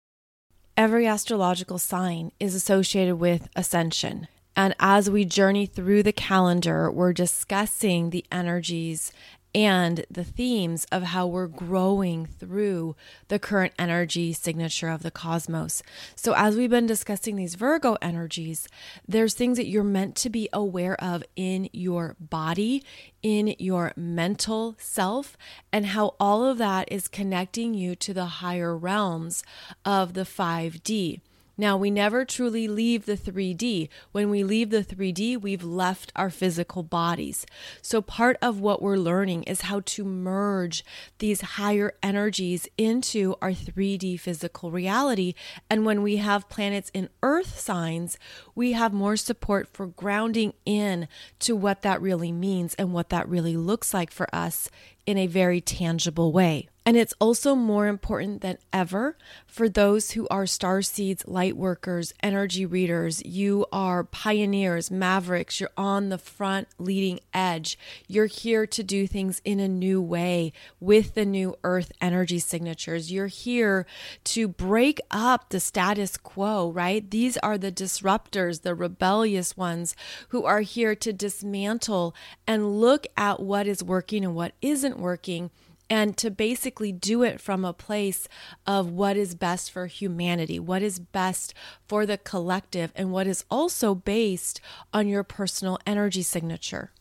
[0.75, 4.27] every astrological sign is associated with ascension.
[4.55, 9.11] And as we journey through the calendar, we're discussing the energies
[9.55, 12.95] and the themes of how we're growing through
[13.27, 15.83] the current energy signature of the cosmos.
[16.15, 18.67] So, as we've been discussing these Virgo energies,
[19.07, 22.83] there's things that you're meant to be aware of in your body,
[23.21, 25.37] in your mental self,
[25.71, 29.43] and how all of that is connecting you to the higher realms
[29.85, 31.21] of the 5D.
[31.55, 33.87] Now, we never truly leave the 3D.
[34.11, 37.45] When we leave the 3D, we've left our physical bodies.
[37.79, 40.83] So, part of what we're learning is how to merge
[41.19, 45.35] these higher energies into our 3D physical reality.
[45.69, 48.17] And when we have planets in earth signs,
[48.55, 51.07] we have more support for grounding in
[51.39, 54.71] to what that really means and what that really looks like for us
[55.05, 56.67] in a very tangible way.
[56.85, 59.17] And it's also more important than ever
[59.47, 63.23] for those who are star seeds, light workers, energy readers.
[63.23, 65.61] You are pioneers, mavericks.
[65.61, 67.77] You're on the front leading edge.
[68.07, 73.11] You're here to do things in a new way with the new earth energy signatures.
[73.11, 73.85] You're here
[74.25, 77.09] to break up the status quo, right?
[77.09, 79.95] These are the disruptors, the rebellious ones
[80.29, 82.13] who are here to dismantle
[82.45, 85.49] and look at what is working and what isn't working
[85.93, 88.27] and to basically do it from a place
[88.65, 91.53] of what is best for humanity, what is best
[91.87, 94.59] for the collective, and what is also based
[94.91, 96.91] on your personal energy signature.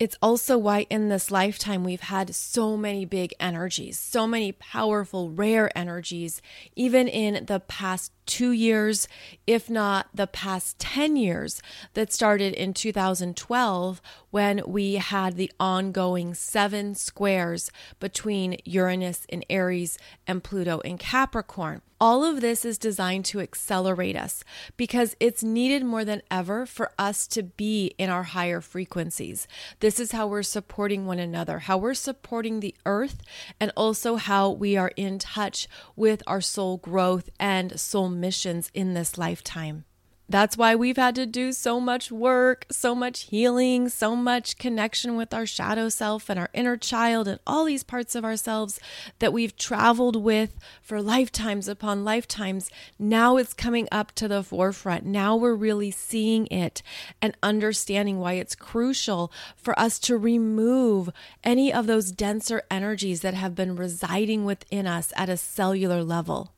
[0.00, 5.30] It's also why in this lifetime we've had so many big energies, so many powerful,
[5.30, 6.42] rare energies,
[6.74, 9.08] even in the past two years,
[9.46, 11.62] if not the past 10 years,
[11.94, 17.70] that started in 2012 when we had the ongoing seven squares
[18.00, 21.82] between Uranus in Aries and Pluto in Capricorn.
[22.02, 24.42] All of this is designed to accelerate us
[24.76, 29.46] because it's needed more than ever for us to be in our higher frequencies.
[29.78, 33.22] This is how we're supporting one another, how we're supporting the earth,
[33.60, 38.94] and also how we are in touch with our soul growth and soul missions in
[38.94, 39.84] this lifetime.
[40.32, 45.14] That's why we've had to do so much work, so much healing, so much connection
[45.14, 48.80] with our shadow self and our inner child and all these parts of ourselves
[49.18, 52.70] that we've traveled with for lifetimes upon lifetimes.
[52.98, 55.04] Now it's coming up to the forefront.
[55.04, 56.82] Now we're really seeing it
[57.20, 61.10] and understanding why it's crucial for us to remove
[61.44, 66.54] any of those denser energies that have been residing within us at a cellular level.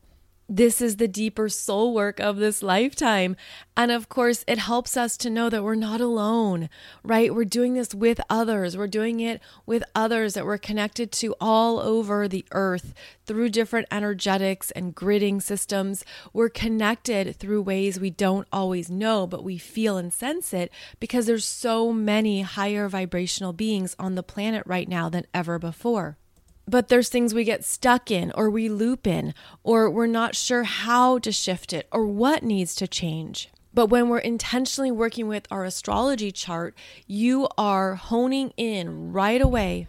[0.49, 3.35] This is the deeper soul work of this lifetime.
[3.79, 6.69] And of course, it helps us to know that we're not alone,
[7.03, 7.35] right?
[7.35, 8.77] We're doing this with others.
[8.77, 12.93] We're doing it with others that we're connected to all over the earth
[13.25, 16.05] through different energetics and gridding systems.
[16.35, 20.71] We're connected through ways we don't always know, but we feel and sense it
[21.01, 26.19] because there's so many higher vibrational beings on the planet right now than ever before
[26.67, 30.65] but there's things we get stuck in or we loop in or we're not sure
[30.65, 33.51] how to shift it or what needs to change.
[33.73, 39.89] But when we're intentionally working with our astrology chart, you are honing in right away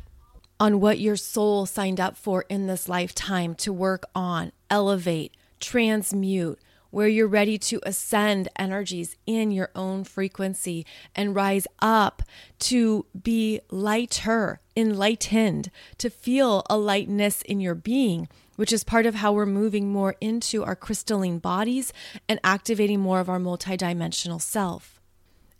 [0.59, 6.59] on what your soul signed up for in this lifetime to work on, elevate, transmute,
[6.96, 12.24] where you're ready to ascend energies in your own frequency and rise up
[12.58, 19.16] to be lighter, enlightened, to feel a lightness in your being, which is part of
[19.16, 21.91] how we're moving more into our crystalline bodies
[22.30, 24.95] and activating more of our multidimensional self.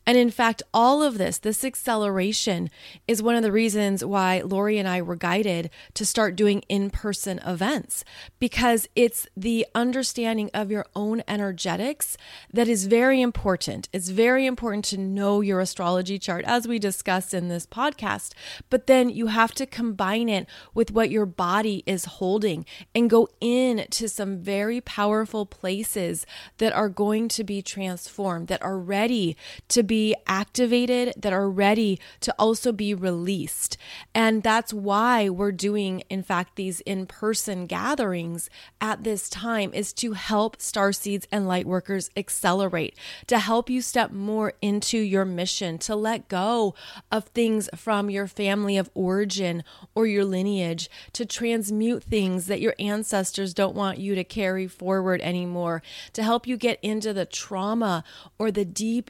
[0.06, 2.70] And in fact, all of this, this acceleration,
[3.08, 6.92] is one of the reasons why Lori and I were guided to start doing in
[6.92, 8.04] person events
[8.40, 12.18] because it's the understanding of your own energetics
[12.54, 13.90] that is very important.
[13.92, 18.34] It's very important to know your astrology chart, as we discussed in this podcast.
[18.70, 23.28] But then you have to combine it with what your body is holding and go
[23.42, 26.26] in to some very powerful places
[26.60, 29.36] that are going to be transformed, that are ready
[29.70, 33.78] to be be activated, that are ready to also be released.
[34.14, 38.50] And that's why we're doing, in fact, these in person gatherings
[38.82, 42.94] at this time is to help star seeds and light workers accelerate,
[43.28, 46.76] to help you step more into your mission, to let go
[47.10, 49.64] of things from your family of origin
[49.96, 55.22] or your lineage, to transmute things that your ancestors don't want you to carry forward
[55.22, 55.82] anymore,
[56.12, 58.04] to help you get into the trauma
[58.38, 59.10] or the deep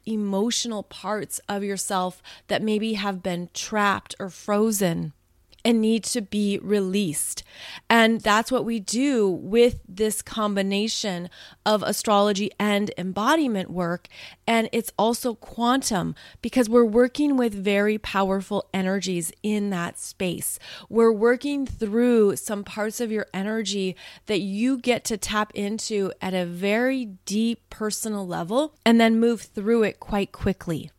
[0.76, 5.14] emotional parts of yourself that maybe have been trapped or frozen
[5.66, 7.44] and need to be released.
[7.90, 11.30] And that's what we do with this combination
[11.66, 14.08] of astrology and embodiment work.
[14.46, 16.14] And it's also quantum
[16.44, 20.60] because we're working with very powerful energies in that space.
[20.88, 23.96] We're working through some parts of your energy
[24.28, 29.42] that you get to tap into at a very deep personal level and then move
[29.42, 30.92] through it quite quickly.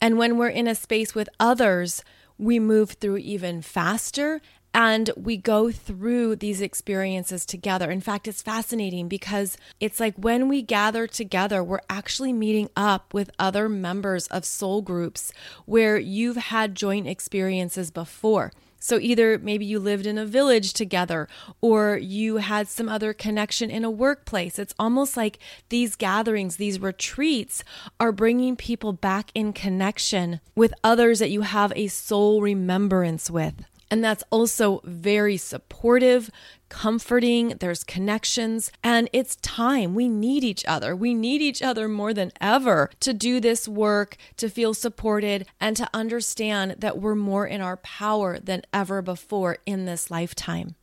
[0.00, 2.02] And when we're in a space with others,
[2.42, 4.40] we move through even faster
[4.74, 7.90] and we go through these experiences together.
[7.90, 13.14] In fact, it's fascinating because it's like when we gather together, we're actually meeting up
[13.14, 15.32] with other members of soul groups
[15.66, 18.50] where you've had joint experiences before.
[18.82, 21.28] So either maybe you lived in a village together
[21.60, 24.58] or you had some other connection in a workplace.
[24.58, 27.62] It's almost like these gatherings, these retreats
[28.00, 33.54] are bringing people back in connection with others that you have a soul remembrance with.
[33.92, 36.30] And that's also very supportive,
[36.70, 39.94] comforting, there's connections, and it's time.
[39.94, 40.96] We need each other.
[40.96, 45.76] We need each other more than ever to do this work, to feel supported, and
[45.76, 50.74] to understand that we're more in our power than ever before in this lifetime.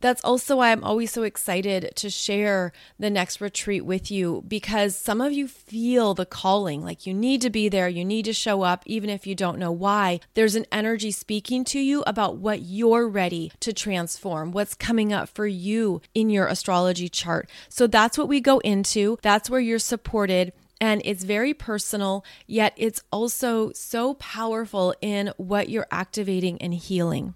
[0.00, 4.96] That's also why I'm always so excited to share the next retreat with you because
[4.96, 8.32] some of you feel the calling, like you need to be there, you need to
[8.32, 10.20] show up, even if you don't know why.
[10.34, 15.28] There's an energy speaking to you about what you're ready to transform, what's coming up
[15.28, 17.50] for you in your astrology chart.
[17.68, 20.52] So that's what we go into, that's where you're supported.
[20.80, 27.34] And it's very personal, yet it's also so powerful in what you're activating and healing.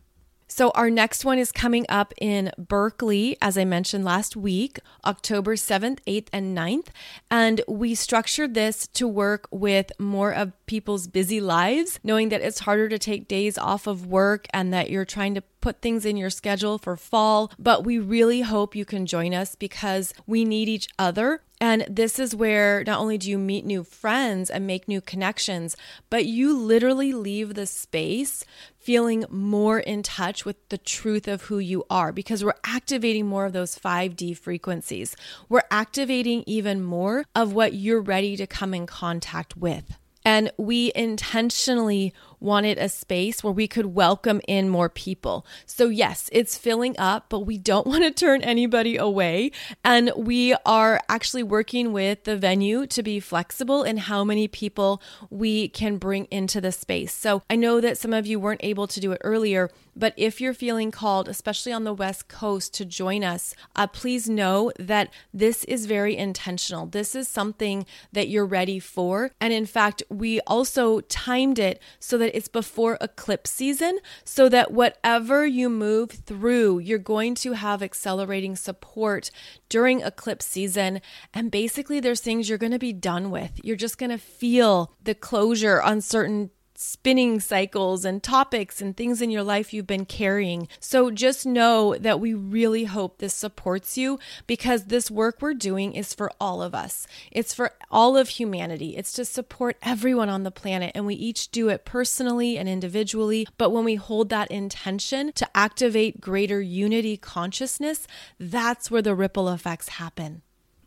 [0.54, 5.56] So, our next one is coming up in Berkeley, as I mentioned last week, October
[5.56, 6.88] 7th, 8th, and 9th.
[7.30, 12.58] And we structured this to work with more of people's busy lives, knowing that it's
[12.58, 16.18] harder to take days off of work and that you're trying to put things in
[16.18, 17.50] your schedule for fall.
[17.58, 22.18] But we really hope you can join us because we need each other and this
[22.18, 25.76] is where not only do you meet new friends and make new connections,
[26.10, 28.44] but you literally leave the space
[28.80, 33.46] feeling more in touch with the truth of who you are because we're activating more
[33.46, 35.14] of those 5D frequencies.
[35.48, 39.96] We're activating even more of what you're ready to come in contact with.
[40.24, 42.12] And we intentionally
[42.42, 45.46] wanted a space where we could welcome in more people.
[45.66, 49.52] So, yes, it's filling up, but we don't want to turn anybody away.
[49.84, 55.02] And we are actually working with the venue to be flexible in how many people
[55.30, 57.14] we can bring into the space.
[57.14, 60.40] So, I know that some of you weren't able to do it earlier, but if
[60.40, 65.12] you're feeling called, especially on the West Coast, to join us, uh, please know that
[65.34, 66.86] this is very intentional.
[66.86, 69.32] This is something that you're ready for.
[69.40, 74.72] And in fact, we also timed it so that it's before eclipse season, so that
[74.72, 79.30] whatever you move through, you're going to have accelerating support
[79.68, 81.00] during eclipse season.
[81.32, 83.60] And basically, there's things you're going to be done with.
[83.62, 86.50] You're just going to feel the closure on certain
[86.82, 90.68] spinning cycles and topics and things in your life you've been carrying.
[90.80, 95.92] So just know that we really hope this supports you because this work we're doing
[95.94, 97.06] is for all of us.
[97.30, 98.96] It's for all of humanity.
[98.96, 103.46] It's to support everyone on the planet and we each do it personally and individually,
[103.58, 108.06] but when we hold that intention to activate greater unity consciousness,
[108.38, 110.42] that's where the ripple effects happen.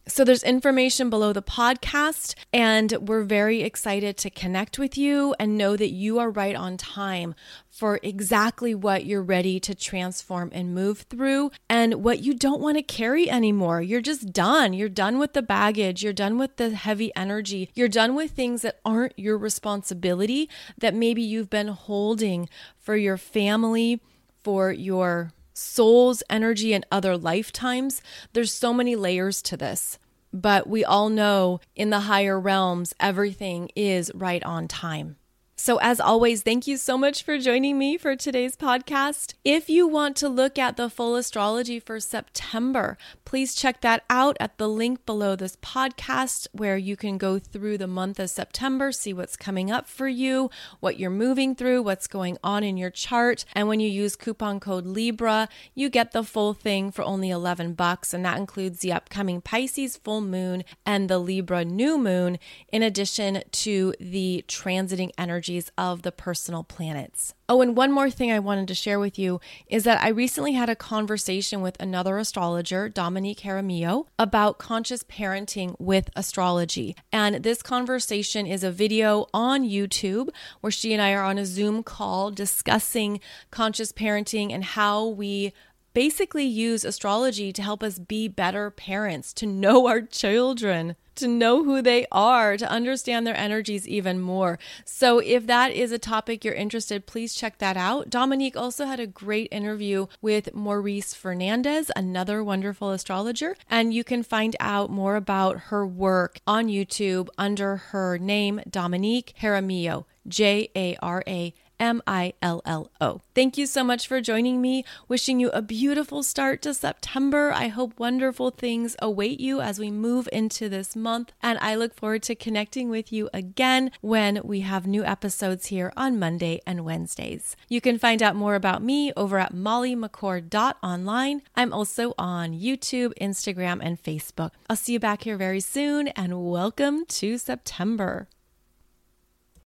[0.07, 5.57] So there's information below the podcast, and we're very excited to connect with you and
[5.57, 7.33] know that you are right on time
[7.71, 12.77] for exactly what you're ready to transform and move through and what you don't want
[12.77, 13.81] to carry anymore.
[13.81, 14.73] You're just done.
[14.73, 16.03] You're done with the baggage.
[16.03, 17.71] You're done with the heavy energy.
[17.73, 20.47] You're done with things that aren't your responsibility
[20.77, 22.47] that maybe you've been holding
[22.77, 23.99] for your family,
[24.43, 28.01] for your soul's energy and other lifetimes.
[28.33, 29.97] There's so many layers to this.
[30.31, 35.15] But we all know in the higher realms, everything is right on time.
[35.57, 39.35] So, as always, thank you so much for joining me for today's podcast.
[39.45, 44.35] If you want to look at the full astrology for September, please check that out
[44.41, 48.91] at the link below this podcast, where you can go through the month of September,
[48.91, 50.49] see what's coming up for you,
[50.81, 53.45] what you're moving through, what's going on in your chart.
[53.53, 57.75] And when you use coupon code Libra, you get the full thing for only 11
[57.75, 58.13] bucks.
[58.13, 62.39] And that includes the upcoming Pisces full moon and the Libra new moon,
[62.73, 67.35] in addition to the transiting energy energies of the personal planets.
[67.47, 70.53] Oh, and one more thing I wanted to share with you is that I recently
[70.53, 76.95] had a conversation with another astrologer, Dominique Jaramillo, about conscious parenting with astrology.
[77.11, 80.29] And this conversation is a video on YouTube
[80.61, 83.19] where she and I are on a Zoom call discussing
[83.51, 85.53] conscious parenting and how we
[85.93, 91.63] basically use astrology to help us be better parents, to know our children to know
[91.63, 94.59] who they are, to understand their energies even more.
[94.83, 98.09] So, if that is a topic you're interested, please check that out.
[98.09, 104.23] Dominique also had a great interview with Maurice Fernandez, another wonderful astrologer, and you can
[104.23, 110.97] find out more about her work on YouTube under her name, Dominique Jaramillo, J A
[111.01, 113.21] R A M I L L O.
[113.33, 114.85] Thank you so much for joining me.
[115.07, 117.51] Wishing you a beautiful start to September.
[117.51, 121.31] I hope wonderful things await you as we move into this month.
[121.41, 125.91] And I look forward to connecting with you again when we have new episodes here
[125.97, 127.55] on Monday and Wednesdays.
[127.67, 131.41] You can find out more about me over at mollymccord.online.
[131.55, 134.51] I'm also on YouTube, Instagram, and Facebook.
[134.69, 138.27] I'll see you back here very soon and welcome to September.